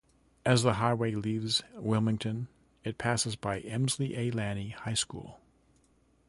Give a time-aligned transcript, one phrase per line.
[0.47, 2.47] As the highway leaves Wilmington,
[2.83, 4.31] it passes by Emsley A.
[4.31, 5.39] Laney High School.